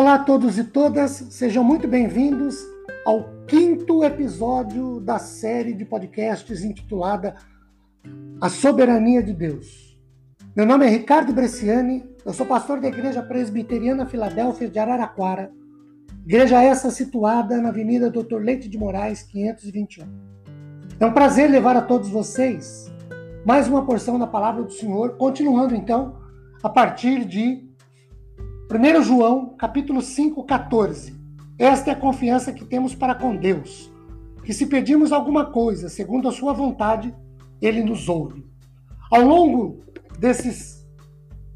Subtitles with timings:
[0.00, 2.56] Olá a todos e todas, sejam muito bem-vindos
[3.04, 7.34] ao quinto episódio da série de podcasts intitulada
[8.40, 10.00] A Soberania de Deus.
[10.56, 15.52] Meu nome é Ricardo Bresciani, eu sou pastor da Igreja Presbiteriana Filadélfia de Araraquara,
[16.24, 18.38] igreja essa situada na Avenida Dr.
[18.38, 20.06] Leite de Moraes, 521.
[20.98, 22.90] É um prazer levar a todos vocês
[23.44, 26.16] mais uma porção da palavra do Senhor, continuando então
[26.62, 27.69] a partir de
[28.72, 31.18] 1 João, capítulo 5, 14.
[31.58, 33.90] Esta é a confiança que temos para com Deus,
[34.44, 37.12] que se pedimos alguma coisa segundo a sua vontade,
[37.60, 38.46] ele nos ouve.
[39.10, 39.80] Ao longo
[40.20, 40.86] desses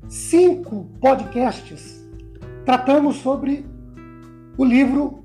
[0.08, 2.04] cinco podcasts,
[2.64, 3.64] tratamos sobre
[4.58, 5.24] o livro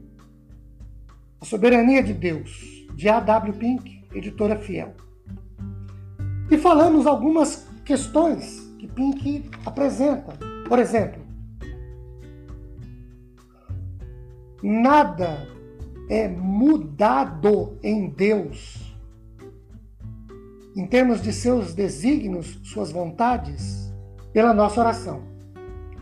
[1.42, 3.54] A Soberania de Deus, de A.W.
[3.54, 4.94] Pink, editora fiel.
[6.52, 10.38] E falamos algumas questões que Pink apresenta.
[10.68, 11.19] Por exemplo,
[14.62, 15.48] nada
[16.10, 18.96] é mudado em Deus,
[20.76, 23.94] em termos de seus desígnios, suas vontades,
[24.34, 25.22] pela nossa oração.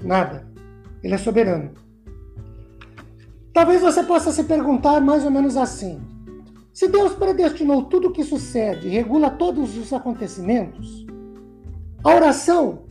[0.02, 0.48] Nada.
[1.04, 1.72] Ele é soberano.
[3.54, 6.00] Talvez você possa se perguntar mais ou menos assim:
[6.74, 11.06] se Deus predestinou tudo o que sucede, regula todos os acontecimentos,
[12.04, 12.84] a oração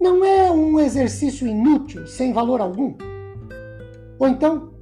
[0.00, 2.94] não é um exercício inútil, sem valor algum?
[4.18, 4.73] Ou então,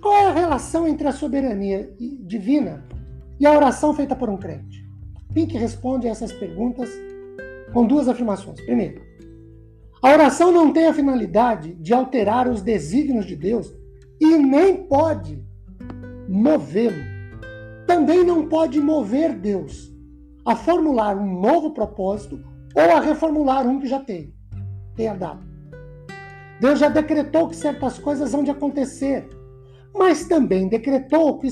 [0.00, 2.84] qual é a relação entre a soberania divina
[3.38, 4.88] e a oração feita por um crente?
[5.32, 6.90] Pink responde essas perguntas
[7.72, 8.60] com duas afirmações.
[8.62, 9.02] Primeiro,
[10.02, 13.72] a oração não tem a finalidade de alterar os desígnios de Deus
[14.20, 15.44] e nem pode
[16.28, 17.02] movê-lo.
[17.86, 19.90] Também não pode mover Deus
[20.44, 22.42] a formular um novo propósito
[22.74, 24.32] ou a reformular um que já tem,
[24.96, 25.44] tenha dado.
[26.60, 29.28] Deus já decretou que certas coisas vão de acontecer
[29.94, 31.48] mas também decretou que,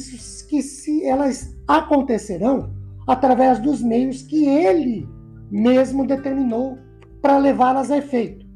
[0.49, 2.73] que se elas acontecerão
[3.07, 5.09] através dos meios que ele
[5.51, 6.79] mesmo determinou
[7.21, 8.47] para levá-las a efeito.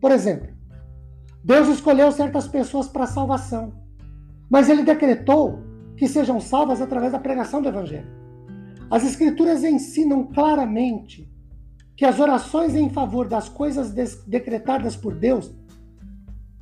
[0.00, 0.48] Por exemplo,
[1.44, 3.72] Deus escolheu certas pessoas para salvação,
[4.50, 5.60] mas ele decretou
[5.96, 8.06] que sejam salvas através da pregação do Evangelho.
[8.90, 11.30] As Escrituras ensinam claramente
[11.96, 13.92] que as orações em favor das coisas
[14.24, 15.52] decretadas por Deus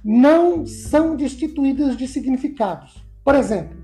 [0.09, 3.05] não são destituídas de significados.
[3.25, 3.77] Por exemplo,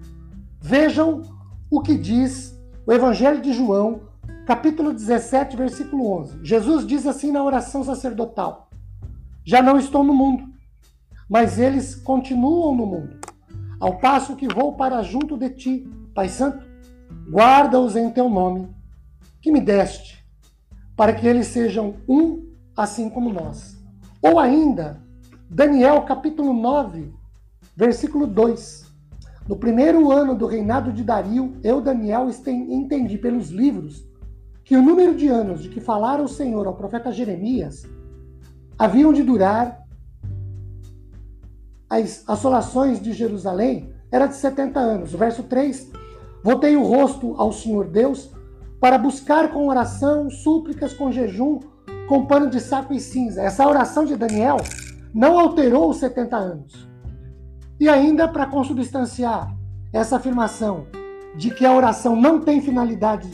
[0.61, 1.23] vejam
[1.69, 2.57] o que diz
[2.87, 4.03] o Evangelho de João,
[4.47, 6.39] capítulo 17, versículo 11.
[6.45, 8.71] Jesus diz assim na oração sacerdotal:
[9.45, 10.45] Já não estou no mundo,
[11.29, 13.17] mas eles continuam no mundo.
[13.81, 16.65] Ao passo que vou para junto de ti, Pai Santo,
[17.29, 18.69] guarda-os em teu nome,
[19.41, 20.25] que me deste,
[20.97, 23.77] para que eles sejam um assim como nós.
[24.23, 25.03] Ou ainda,
[25.55, 27.13] Daniel capítulo 9,
[27.77, 28.91] versículo 2.
[29.47, 34.03] No primeiro ano do reinado de Dario, eu, Daniel, entendi pelos livros
[34.65, 37.83] que o número de anos de que falara o Senhor ao profeta Jeremias
[38.79, 39.87] haviam de durar
[41.91, 45.13] as assolações de Jerusalém era de 70 anos.
[45.13, 45.93] Verso 3:
[46.43, 48.31] Voltei o rosto ao Senhor Deus
[48.81, 51.61] para buscar com oração, súplicas, com jejum,
[52.09, 53.43] com pano de saco e cinza.
[53.43, 54.57] Essa oração de Daniel
[55.15, 56.89] não alterou os 70 anos.
[57.79, 59.55] E ainda para consubstanciar
[59.93, 60.87] essa afirmação
[61.37, 63.29] de que a oração não tem finalidade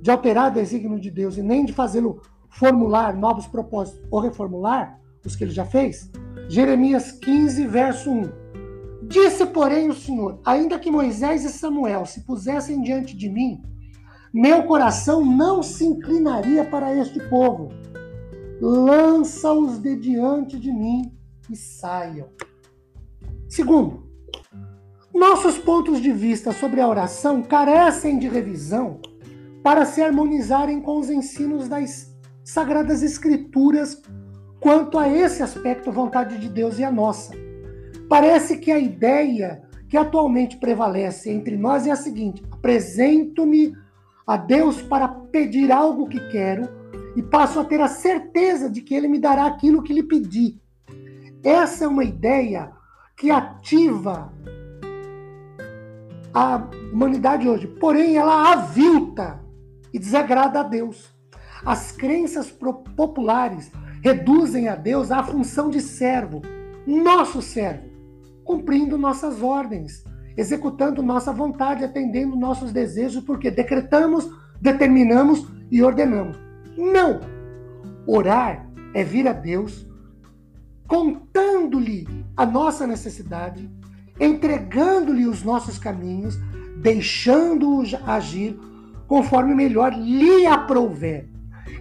[0.00, 5.00] de alterar o desígnio de Deus e nem de fazê-lo formular novos propósitos ou reformular
[5.24, 6.10] os que ele já fez,
[6.48, 8.22] Jeremias 15, verso 1.
[9.04, 13.62] Disse, porém, o Senhor: ainda que Moisés e Samuel se pusessem diante de mim,
[14.32, 17.70] meu coração não se inclinaria para este povo.
[18.60, 21.12] Lança-os de diante de mim
[21.50, 22.28] e saiam.
[23.48, 24.08] Segundo,
[25.14, 29.00] nossos pontos de vista sobre a oração carecem de revisão
[29.62, 34.02] para se harmonizarem com os ensinos das Sagradas Escrituras
[34.60, 37.32] quanto a esse aspecto, vontade de Deus e a nossa.
[38.08, 43.72] Parece que a ideia que atualmente prevalece entre nós é a seguinte: apresento-me
[44.26, 46.68] a Deus para pedir algo que quero
[47.16, 50.60] e passo a ter a certeza de que Ele me dará aquilo que lhe pedi.
[51.44, 52.72] Essa é uma ideia
[53.14, 54.32] que ativa
[56.32, 59.44] a humanidade hoje, porém ela avilta
[59.92, 61.14] e desagrada a Deus.
[61.64, 62.50] As crenças
[62.96, 63.70] populares
[64.02, 66.40] reduzem a Deus à função de servo,
[66.86, 67.90] nosso servo,
[68.42, 70.02] cumprindo nossas ordens,
[70.36, 74.28] executando nossa vontade, atendendo nossos desejos, porque decretamos,
[74.60, 76.38] determinamos e ordenamos.
[76.76, 77.20] Não!
[78.06, 79.86] Orar é vir a Deus
[80.94, 82.06] contando-lhe
[82.36, 83.68] a nossa necessidade,
[84.20, 86.38] entregando-lhe os nossos caminhos,
[86.76, 88.56] deixando-o agir
[89.08, 91.28] conforme melhor lhe aprouver.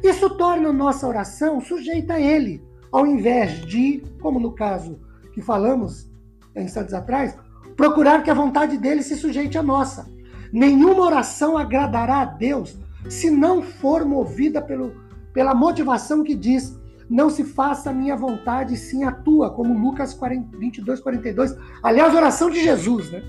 [0.04, 5.00] Isso torna nossa oração sujeita a ele, ao invés de, como no caso
[5.32, 6.10] que falamos
[6.56, 7.38] instantes atrás,
[7.78, 10.08] procurar que a vontade dele se sujeite à nossa.
[10.52, 12.76] Nenhuma oração agradará a Deus
[13.08, 14.96] se não for movida pelo,
[15.32, 16.76] pela motivação que diz:
[17.14, 21.56] Não se faça a minha vontade, sim a tua, como Lucas 40, 22, 42.
[21.84, 23.22] Aliás, oração de Jesus, né?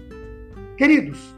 [0.79, 1.37] Queridos,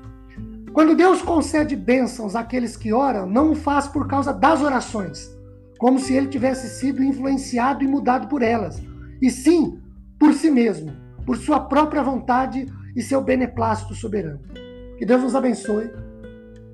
[0.73, 5.29] quando Deus concede bênçãos àqueles que oram, não o faz por causa das orações,
[5.77, 8.81] como se ele tivesse sido influenciado e mudado por elas,
[9.21, 9.81] e sim
[10.17, 10.93] por si mesmo,
[11.27, 14.39] por sua própria vontade e seu beneplácito soberano.
[14.97, 15.91] Que Deus nos abençoe.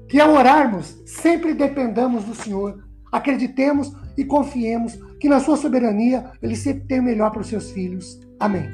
[0.06, 6.56] Que ao orarmos, sempre dependamos do Senhor, acreditemos e confiemos que na sua soberania ele
[6.56, 8.18] sempre tem o melhor para os seus filhos.
[8.40, 8.68] Amém.